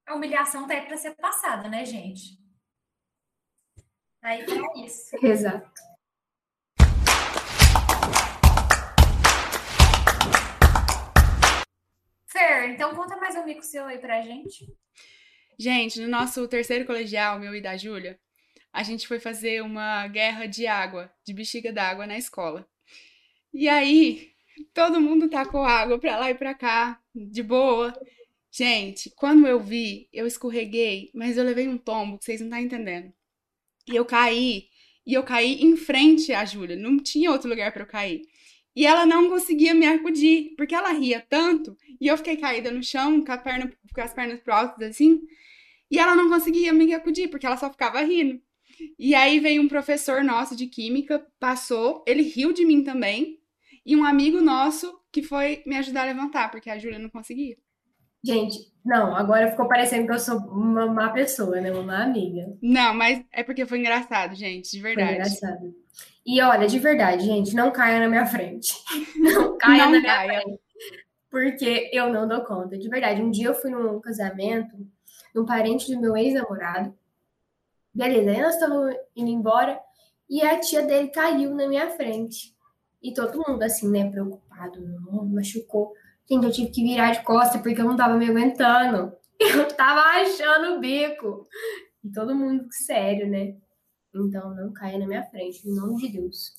[0.06, 2.38] A humilhação tá aí para ser passada, né, gente?
[4.22, 5.16] Aí pra isso.
[5.24, 5.95] Exato.
[12.36, 14.68] Fer, então conta mais um mico seu aí pra gente.
[15.58, 18.20] Gente, no nosso terceiro colegial, meu e da Júlia,
[18.70, 22.68] a gente foi fazer uma guerra de água, de bexiga d'água na escola.
[23.54, 24.32] E aí,
[24.74, 27.98] todo mundo tacou água pra lá e pra cá, de boa.
[28.52, 32.60] Gente, quando eu vi, eu escorreguei, mas eu levei um tombo que vocês não estão
[32.60, 33.14] entendendo.
[33.88, 34.68] E eu caí,
[35.06, 38.28] e eu caí em frente à Júlia, não tinha outro lugar para eu cair.
[38.76, 42.82] E ela não conseguia me acudir, porque ela ria tanto, e eu fiquei caída no
[42.82, 45.22] chão, com, perna, com as pernas pro alto, assim,
[45.90, 48.38] e ela não conseguia me acudir, porque ela só ficava rindo.
[48.98, 53.40] E aí veio um professor nosso de química, passou, ele riu de mim também,
[53.84, 57.56] e um amigo nosso que foi me ajudar a levantar, porque a Júlia não conseguia.
[58.22, 61.70] Gente, não, agora ficou parecendo que eu sou uma má pessoa, né?
[61.70, 62.58] Uma má amiga.
[62.60, 65.06] Não, mas é porque foi engraçado, gente, de verdade.
[65.08, 65.74] Foi engraçado.
[66.26, 68.74] E olha, de verdade, gente, não caia na minha frente.
[69.16, 70.40] Não caia não na minha caia.
[70.42, 70.60] frente.
[71.30, 72.76] Porque eu não dou conta.
[72.78, 74.76] De verdade, um dia eu fui num casamento
[75.34, 76.96] num parente do meu ex-namorado.
[77.94, 79.78] Beleza, aí nós estávamos indo embora
[80.28, 82.54] e a tia dele caiu na minha frente.
[83.02, 85.92] E todo mundo, assim, né, preocupado, não, machucou.
[86.28, 89.12] Gente, eu tive que virar de costa porque eu não tava me aguentando.
[89.38, 91.46] Eu tava achando o bico.
[92.02, 93.54] E todo mundo sério, né?
[94.16, 96.54] Então não caia na minha frente, em nome de Deus.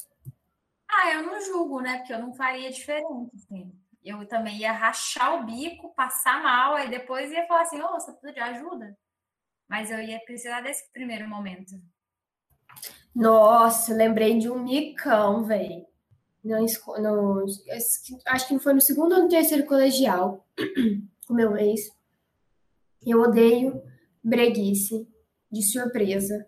[0.89, 1.98] Ah, eu não julgo, né?
[1.98, 3.72] Porque eu não faria diferente, assim.
[4.04, 8.00] Eu também ia rachar o bico, passar mal, aí depois ia falar assim, ô, oh,
[8.00, 8.98] você precisa de ajuda?
[9.67, 11.74] Mas eu ia precisar desse primeiro momento.
[13.13, 15.86] Nossa, lembrei de um micão, velho.
[16.43, 16.58] No,
[17.00, 17.46] no,
[18.28, 20.48] acho que foi no segundo ou no terceiro colegial,
[21.28, 21.91] com meu ex.
[23.06, 23.82] Eu odeio
[24.24, 25.08] breguice,
[25.52, 26.48] de surpresa,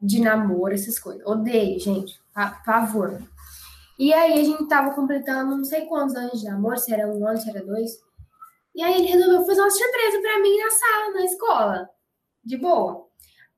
[0.00, 1.26] de namoro, essas coisas.
[1.26, 2.20] Odeio, gente.
[2.64, 3.20] Favor.
[3.98, 7.26] E aí a gente tava completando não sei quantos anos de namoro, se era um
[7.26, 7.98] ano, se era dois.
[8.74, 11.90] E aí ele resolveu fazer uma surpresa para mim na sala, na escola.
[12.44, 13.08] De boa.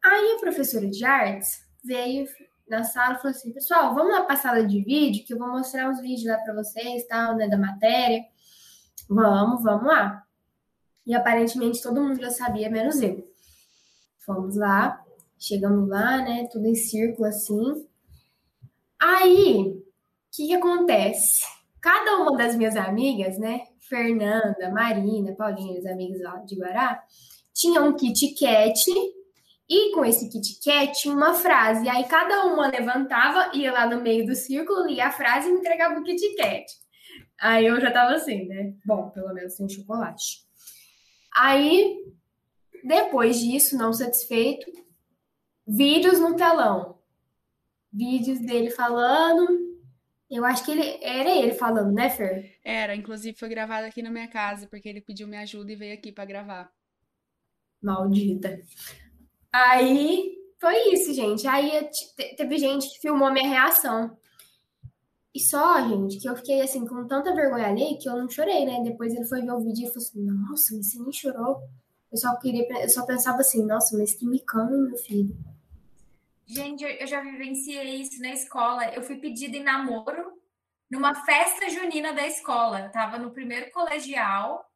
[0.02, 2.26] Aí a professora de artes veio
[2.66, 5.38] na sala e falou assim: pessoal, vamos lá para a sala de vídeo, que eu
[5.38, 8.24] vou mostrar uns vídeos lá para vocês, tal, né, da matéria.
[9.08, 10.24] Vamos, vamos lá.
[11.06, 13.28] E aparentemente todo mundo já sabia, menos eu.
[14.24, 15.04] Fomos lá,
[15.40, 17.86] chegamos lá, né, tudo em círculo assim.
[19.00, 19.82] Aí, o
[20.30, 21.42] que, que acontece?
[21.80, 27.02] Cada uma das minhas amigas, né, Fernanda, Marina, Paulinha, as amigas lá de Guará,
[27.54, 28.84] tinha um kit kat
[29.70, 31.88] e com esse Kit Kat uma frase.
[31.88, 36.00] Aí cada uma levantava, ia lá no meio do círculo, lia a frase e entregava
[36.00, 36.66] o Kit Kat.
[37.40, 38.74] Aí eu já tava assim, né?
[38.84, 40.44] Bom, pelo menos sem chocolate.
[41.36, 41.96] Aí,
[42.82, 44.68] depois disso, não satisfeito,
[45.70, 46.98] vídeos no telão.
[47.92, 49.70] Vídeos dele falando.
[50.28, 52.58] Eu acho que ele era ele falando, né, Fer?
[52.64, 55.94] Era, inclusive foi gravado aqui na minha casa, porque ele pediu minha ajuda e veio
[55.94, 56.72] aqui para gravar.
[57.82, 58.60] Maldita.
[59.52, 61.46] Aí foi isso, gente.
[61.46, 61.88] Aí
[62.36, 64.16] teve gente que filmou minha reação.
[65.34, 68.64] E só, gente, que eu fiquei assim, com tanta vergonha ali que eu não chorei,
[68.64, 68.82] né?
[68.82, 71.62] Depois ele foi ver o vídeo e falou assim: Nossa, mas você nem chorou.
[72.10, 75.36] Eu só, queria, eu só pensava assim: Nossa, mas que micano, meu filho.
[76.50, 78.92] Gente, eu já vivenciei isso na escola.
[78.92, 80.32] Eu fui pedida em namoro
[80.90, 82.80] numa festa junina da escola.
[82.80, 84.68] Eu tava no primeiro colegial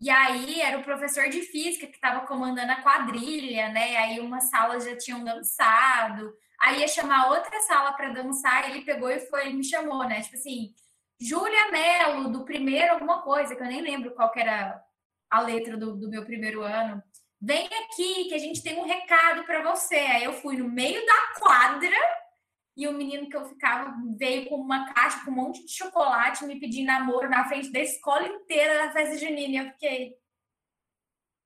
[0.00, 3.96] e aí era o professor de física que estava comandando a quadrilha, né?
[3.96, 6.32] Aí umas salas já tinham dançado.
[6.60, 10.20] Aí ia chamar outra sala para dançar, ele pegou e foi, ele me chamou, né?
[10.22, 10.72] Tipo assim,
[11.20, 14.80] Júlia Mello, do primeiro alguma coisa, que eu nem lembro qual era
[15.28, 17.02] a letra do, do meu primeiro ano.
[17.44, 19.96] Vem aqui que a gente tem um recado para você.
[19.96, 21.96] Aí eu fui no meio da quadra
[22.76, 26.44] e o menino que eu ficava veio com uma caixa com um monte de chocolate
[26.44, 29.54] me pedindo namoro na frente da escola inteira da festa junina.
[29.54, 30.14] E eu fiquei,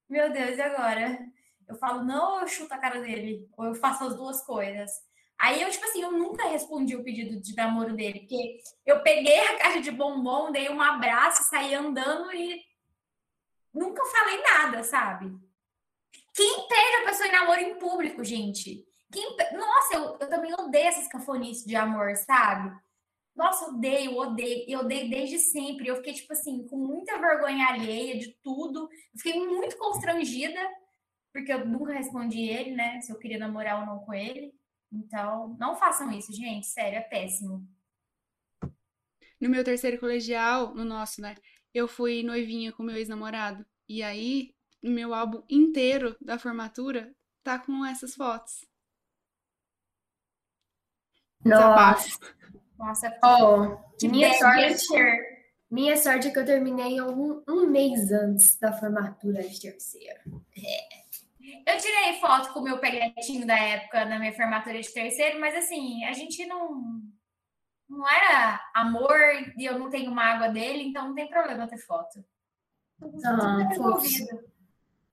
[0.07, 1.19] meu Deus, e agora?
[1.67, 4.91] Eu falo, não, eu chuto a cara dele, ou eu faço as duas coisas.
[5.39, 9.41] Aí eu, tipo assim, eu nunca respondi o pedido de namoro dele, porque eu peguei
[9.41, 12.63] a caixa de bombom, dei um abraço, saí andando e
[13.73, 15.46] nunca falei nada, sabe?
[16.37, 18.85] Quem pede a pessoa em namoro em público, gente?
[19.11, 19.37] Quem...
[19.57, 22.79] Nossa, eu, eu também odeio essas cafonices de amor, sabe?
[23.35, 25.88] Nossa, odeio, odeio, eu odeio desde sempre.
[25.88, 28.81] Eu fiquei, tipo assim, com muita vergonha alheia de tudo.
[28.83, 30.61] Eu fiquei muito constrangida,
[31.33, 33.01] porque eu nunca respondi ele, né?
[33.01, 34.55] Se eu queria namorar ou não com ele.
[34.92, 36.66] Então, não façam isso, gente.
[36.66, 37.66] Sério, é péssimo.
[39.40, 41.35] No meu terceiro colegial, no nosso, né?
[41.72, 43.64] Eu fui noivinha com meu ex-namorado.
[43.88, 48.67] E aí, meu álbum inteiro da formatura, tá com essas fotos.
[51.45, 52.19] Nossa.
[52.79, 53.11] Nossa,
[53.99, 54.87] que minha sorte,
[55.71, 60.21] minha sorte é que eu terminei um, um mês antes da formatura de terceiro.
[61.67, 65.55] Eu tirei foto com o meu peguetinho da época na minha formatura de terceiro, mas
[65.55, 67.03] assim, a gente não.
[67.89, 69.17] Não era amor
[69.57, 72.25] e eu não tenho mágoa dele, então não tem problema ter foto.
[73.25, 74.56] Ah, Super fofo.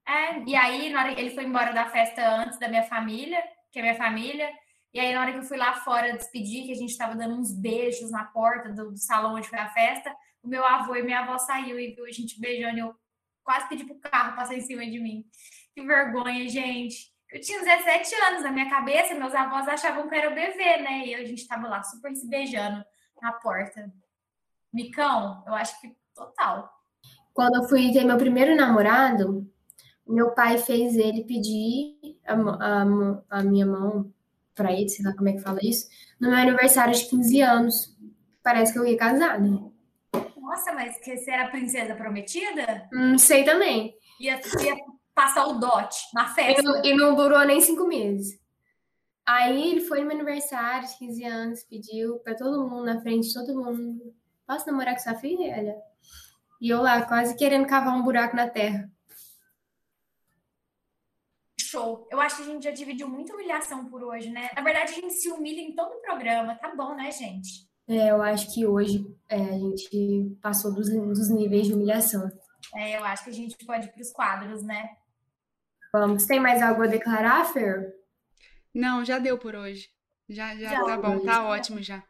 [0.07, 3.79] É, e aí, na hora ele foi embora da festa antes da minha família, que
[3.79, 4.51] é minha família,
[4.93, 7.35] e aí na hora que eu fui lá fora despedir, que a gente tava dando
[7.35, 11.03] uns beijos na porta do, do salão onde foi a festa, o meu avô e
[11.03, 12.95] minha avó saiu e viu a gente beijando, eu
[13.43, 15.25] quase pedi pro carro passar em cima de mim.
[15.73, 17.11] Que vergonha, gente.
[17.31, 21.07] Eu tinha 17 anos na minha cabeça, meus avós achavam que era o bebê, né?
[21.07, 22.85] E a gente tava lá super se beijando
[23.19, 23.91] na porta.
[24.71, 26.71] Micão, eu acho que total.
[27.33, 29.51] Quando eu fui ter meu primeiro namorado,
[30.07, 34.11] meu pai fez ele pedir a, a a minha mão
[34.55, 35.87] pra ele, sei lá como é que fala isso,
[36.19, 37.97] no meu aniversário de 15 anos.
[38.43, 39.57] Parece que eu ia casar, né?
[40.37, 42.87] Nossa, mas que você era princesa prometida?
[42.91, 43.95] Não sei também.
[44.19, 44.75] Ia, ia
[45.15, 46.61] passar o dote na E festa.
[46.61, 48.37] não, e não durou nem cinco meses.
[49.25, 53.29] Aí ele foi no meu aniversário de 15 anos, pediu pra todo mundo, na frente
[53.29, 54.13] de todo mundo,
[54.45, 55.77] posso namorar com sua filha?
[56.61, 58.91] E eu lá, quase querendo cavar um buraco na terra.
[61.73, 62.07] Show.
[62.11, 64.47] Eu acho que a gente já dividiu muita humilhação por hoje, né?
[64.55, 66.53] Na verdade, a gente se humilha em todo o programa.
[66.55, 67.67] Tá bom, né, gente?
[67.87, 72.29] É, eu acho que hoje é, a gente passou dos, dos níveis de humilhação.
[72.75, 74.87] É, eu acho que a gente pode ir pros quadros, né?
[75.91, 77.91] Vamos, tem mais algo a declarar, Fer?
[78.73, 79.89] Não, já deu por hoje.
[80.29, 81.25] Já, já, Já tá bom, deu.
[81.25, 82.03] tá ótimo já.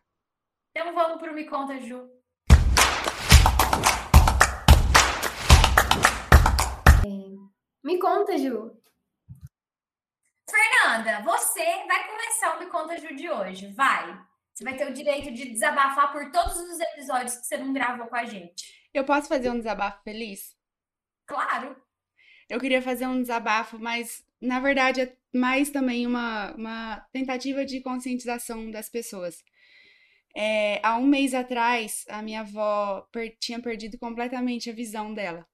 [0.76, 2.10] Então vamos pro Me Conta, Ju.
[7.84, 8.72] Me conta, Ju.
[10.54, 13.68] Fernanda, você vai começar o Me Conta, Ju de hoje.
[13.74, 14.18] Vai.
[14.54, 18.06] Você vai ter o direito de desabafar por todos os episódios que você não gravou
[18.06, 18.64] com a gente.
[18.94, 20.56] Eu posso fazer um desabafo feliz?
[21.26, 21.76] Claro.
[22.48, 27.82] Eu queria fazer um desabafo, mas na verdade é mais também uma, uma tentativa de
[27.82, 29.44] conscientização das pessoas.
[30.36, 35.48] É, há um mês atrás, a minha avó per- tinha perdido completamente a visão dela,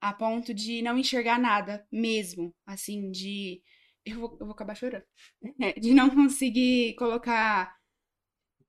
[0.00, 3.62] a ponto de não enxergar nada mesmo, assim, de.
[4.04, 5.04] Eu vou, eu vou acabar chorando.
[5.80, 7.78] De não conseguir colocar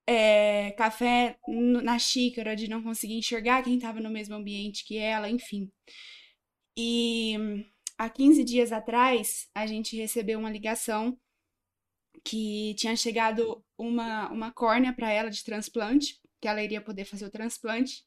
[0.06, 5.30] é, café na xícara, de não conseguir enxergar quem estava no mesmo ambiente que ela,
[5.30, 5.70] enfim.
[6.76, 7.36] E
[7.96, 11.16] há 15 dias atrás, a gente recebeu uma ligação
[12.24, 17.26] que tinha chegado uma, uma córnea para ela de transplante, que ela iria poder fazer
[17.26, 18.04] o transplante.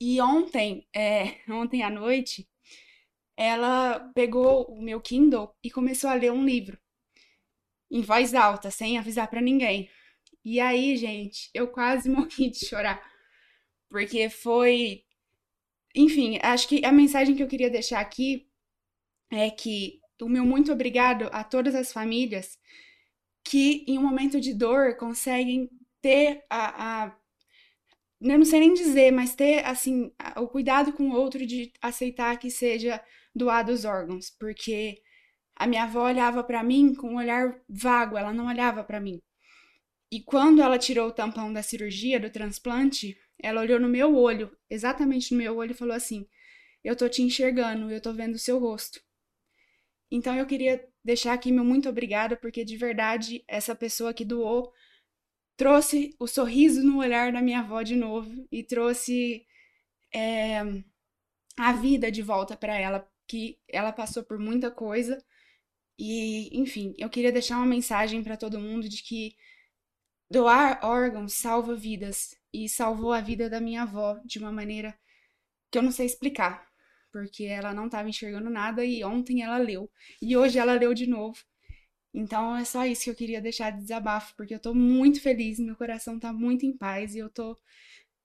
[0.00, 2.48] E ontem, é, ontem à noite,
[3.36, 6.78] ela pegou o meu Kindle e começou a ler um livro
[7.90, 9.88] em voz alta, sem avisar para ninguém.
[10.44, 13.02] E aí, gente, eu quase morri de chorar,
[13.88, 15.04] porque foi
[15.94, 18.48] enfim, acho que a mensagem que eu queria deixar aqui
[19.30, 22.58] é que o meu muito obrigado a todas as famílias
[23.44, 25.70] que, em um momento de dor, conseguem
[26.02, 27.16] ter a, a
[28.20, 32.38] eu não sei nem dizer, mas ter assim o cuidado com o outro de aceitar
[32.38, 33.00] que seja
[33.34, 35.02] doado os órgãos, porque
[35.56, 39.20] a minha avó olhava para mim com um olhar vago, ela não olhava para mim.
[40.10, 44.56] E quando ela tirou o tampão da cirurgia, do transplante, ela olhou no meu olho,
[44.70, 46.26] exatamente no meu olho, e falou assim:
[46.82, 49.00] Eu tô te enxergando, eu tô vendo o seu rosto.
[50.10, 54.72] Então eu queria deixar aqui meu muito obrigada, porque de verdade essa pessoa que doou
[55.56, 59.44] trouxe o sorriso no olhar da minha avó de novo e trouxe
[60.12, 60.60] é,
[61.58, 65.22] a vida de volta para ela, que ela passou por muita coisa.
[65.98, 69.36] E, enfim, eu queria deixar uma mensagem para todo mundo de que
[70.30, 72.36] doar órgãos salva vidas.
[72.52, 74.96] E salvou a vida da minha avó de uma maneira
[75.70, 76.66] que eu não sei explicar.
[77.12, 79.90] Porque ela não estava enxergando nada e ontem ela leu.
[80.22, 81.38] E hoje ela leu de novo.
[82.14, 85.58] Então é só isso que eu queria deixar de desabafo, porque eu tô muito feliz,
[85.58, 87.58] meu coração tá muito em paz e eu tô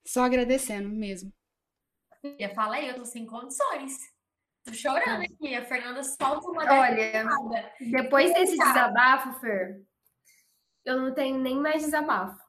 [0.06, 1.32] só agradecendo mesmo.
[2.38, 3.98] Eu falei, eu tô sem condições.
[4.64, 5.54] Tô chorando aqui.
[5.54, 7.24] A Fernanda solta uma Olha,
[7.80, 9.82] depois desse desabafo, Fer,
[10.84, 12.40] eu não tenho nem mais desabafo.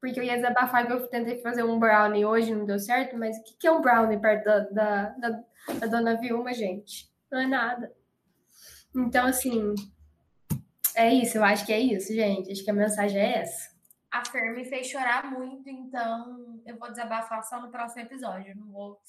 [0.00, 3.36] Porque eu ia desabafar que eu tentei fazer um brownie hoje, não deu certo, mas
[3.38, 5.44] o que é um brownie perto da, da, da,
[5.80, 7.10] da dona Vilma, gente?
[7.30, 7.92] Não é nada.
[8.94, 9.74] Então, assim,
[10.94, 12.52] é isso, eu acho que é isso, gente.
[12.52, 13.74] Acho que a mensagem é essa.
[14.10, 18.56] A Fer me fez chorar muito, então eu vou desabafar só no próximo episódio.
[18.56, 19.00] Não vou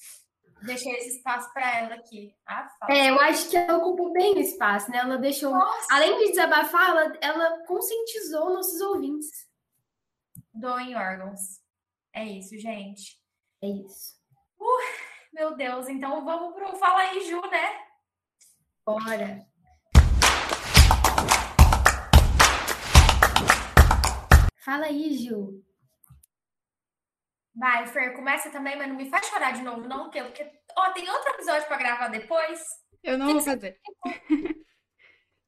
[0.62, 2.34] deixar esse espaço para ela aqui.
[2.46, 4.98] Ah, é, eu acho que ela ocupou bem o espaço, né?
[4.98, 5.52] Ela deixou.
[5.52, 5.94] Nossa.
[5.94, 9.48] Além de desabafar, ela, ela conscientizou nossos ouvintes.
[10.52, 11.60] Doem órgãos.
[12.12, 13.18] É isso, gente.
[13.62, 14.16] É isso.
[14.58, 17.86] Uh, meu Deus, então vamos pro Fala aí, Ju, né?
[18.84, 19.46] Bora.
[24.64, 25.64] Fala aí, Gil.
[27.58, 30.46] Vai, Fer, começa também, mas não me faz chorar de novo, não, porque,
[30.76, 32.60] ó, tem outro episódio para gravar depois.
[33.02, 33.80] Eu não vou fazer.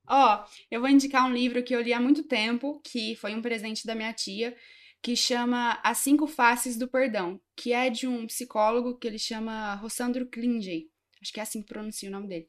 [0.08, 3.40] ó, eu vou indicar um livro que eu li há muito tempo, que foi um
[3.40, 4.56] presente da minha tia,
[5.00, 9.76] que chama As Cinco Faces do Perdão, que é de um psicólogo que ele chama
[9.76, 10.90] Rossandro Klingey.
[11.22, 12.46] Acho que é assim que pronuncia o nome dele.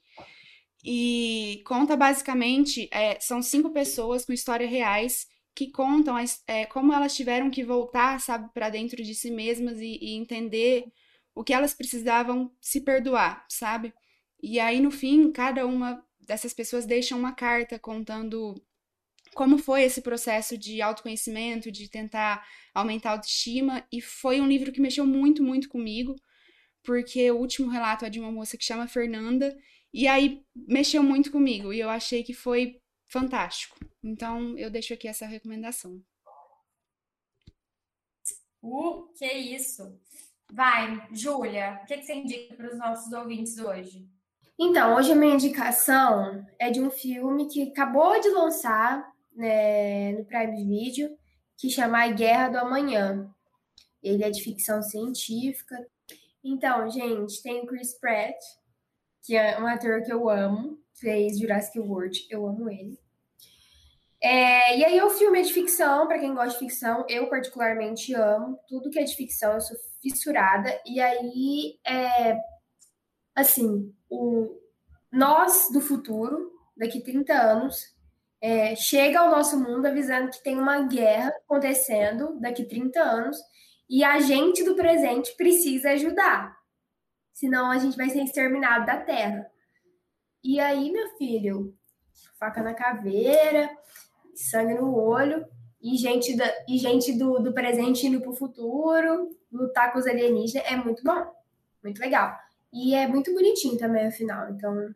[0.83, 6.15] E conta basicamente, é, são cinco pessoas com histórias reais que contam
[6.47, 10.85] é, como elas tiveram que voltar, sabe, para dentro de si mesmas e, e, entender
[11.35, 13.93] o que elas precisavam se perdoar, sabe?
[14.41, 18.55] E aí, no fim, cada uma dessas pessoas deixa uma carta contando
[19.33, 24.71] como foi esse processo de autoconhecimento, de tentar aumentar a autoestima, e foi um livro
[24.71, 26.15] que mexeu muito, muito comigo,
[26.83, 29.55] porque o último relato é de uma moça que chama Fernanda,
[29.93, 32.80] e aí mexeu muito comigo, e eu achei que foi
[33.11, 33.77] fantástico.
[34.03, 36.01] Então, eu deixo aqui essa recomendação.
[38.63, 39.99] Uh, que isso!
[40.51, 44.07] Vai, Júlia, o que, que você indica para os nossos ouvintes hoje?
[44.59, 50.25] Então, hoje a minha indicação é de um filme que acabou de lançar né, no
[50.25, 51.17] Prime Video,
[51.57, 53.33] que chama A Guerra do Amanhã.
[54.03, 55.75] Ele é de ficção científica.
[56.43, 58.37] Então, gente, tem o Chris Pratt,
[59.23, 62.99] que é um ator que eu amo, fez Jurassic World, eu amo ele.
[64.23, 68.13] É, e aí o filme é de ficção, para quem gosta de ficção, eu particularmente
[68.13, 70.79] amo tudo que é de ficção, eu sou fissurada.
[70.85, 72.39] E aí, é,
[73.35, 74.59] assim, o,
[75.11, 77.95] nós do futuro, daqui 30 anos,
[78.39, 83.37] é, chega ao nosso mundo avisando que tem uma guerra acontecendo daqui 30 anos
[83.89, 86.57] e a gente do presente precisa ajudar.
[87.33, 89.49] Senão a gente vai ser exterminado da Terra.
[90.43, 91.75] E aí, meu filho,
[92.39, 93.69] faca na caveira,
[94.35, 95.45] sangue no olho,
[95.81, 100.65] e gente, da, e gente do, do presente indo pro futuro, lutar com os alienígenas,
[100.67, 101.25] é muito bom.
[101.83, 102.37] Muito legal.
[102.71, 104.93] E é muito bonitinho também o final, então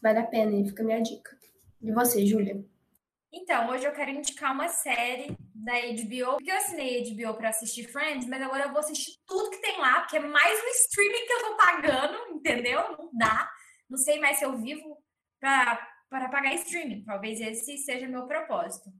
[0.00, 1.36] vale a pena, e fica a minha dica.
[1.82, 2.64] E você, Júlia?
[3.32, 7.50] Então, hoje eu quero indicar uma série da HBO, porque eu assinei a HBO para
[7.50, 10.68] assistir Friends, mas agora eu vou assistir tudo que tem lá, porque é mais um
[10.68, 12.80] streaming que eu tô pagando, entendeu?
[12.96, 13.50] Não dá.
[13.88, 14.96] Não sei mais se eu vivo
[15.38, 15.78] para
[16.08, 17.04] para pagar streaming.
[17.04, 18.90] Talvez esse seja meu propósito.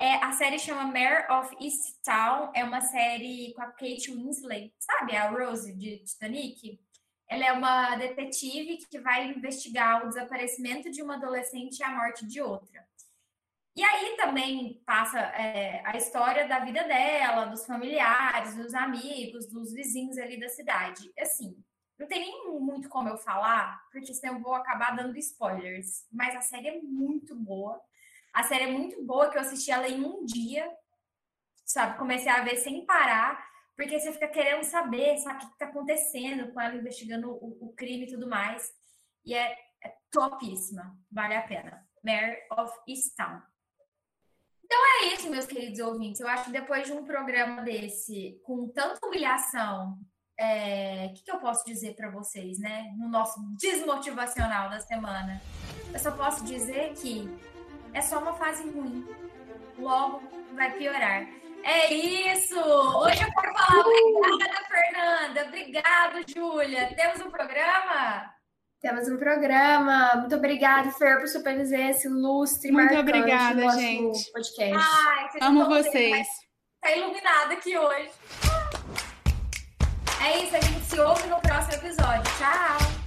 [0.00, 5.16] É, a série chama Mare of Easttown, é uma série com a Kate Winslet, sabe?
[5.16, 6.80] A Rose de Titanic.
[7.28, 12.24] Ela é uma detetive que vai investigar o desaparecimento de uma adolescente e a morte
[12.26, 12.86] de outra.
[13.74, 19.72] E aí também passa é, a história da vida dela, dos familiares, dos amigos, dos
[19.72, 21.12] vizinhos ali da cidade.
[21.18, 21.56] Assim,
[21.98, 26.06] não tem nem muito como eu falar, porque senão eu vou acabar dando spoilers.
[26.12, 27.80] Mas a série é muito boa.
[28.32, 30.70] A série é muito boa, que eu assisti ela em um dia,
[31.64, 31.98] sabe?
[31.98, 33.44] Comecei a ver sem parar,
[33.74, 37.72] porque você fica querendo saber, sabe, o que está acontecendo com ela investigando o, o,
[37.74, 38.72] crime e tudo mais.
[39.24, 41.84] E é, é topíssima, vale a pena.
[42.04, 43.42] Mare of Easttown.
[44.64, 46.20] Então é isso, meus queridos ouvintes.
[46.20, 49.98] Eu acho que depois de um programa desse, com tanta humilhação
[50.38, 52.92] é, o é, que, que, eu posso dizer para vocês, né?
[52.96, 55.42] No nosso desmotivacional da semana.
[55.92, 57.28] Eu só posso dizer que
[57.92, 59.04] é só uma fase ruim.
[59.76, 60.22] Logo
[60.54, 61.26] vai piorar.
[61.64, 62.56] É isso!
[62.56, 64.68] Hoje eu quero falar obrigada, uh!
[64.68, 65.44] Fernanda.
[65.46, 66.94] obrigada Júlia.
[66.94, 68.32] Temos um programa?
[68.80, 70.14] Temos um programa.
[70.16, 72.70] Muito obrigada, Fer, por sua presença ilustre.
[72.70, 74.30] Muito obrigada, gente.
[74.32, 74.76] Podcast.
[74.76, 76.28] Ai, vocês Amo vocês.
[76.80, 78.10] Tá iluminada aqui hoje.
[80.20, 82.22] É isso, a gente se ouve no próximo episódio.
[82.38, 82.97] Tchau!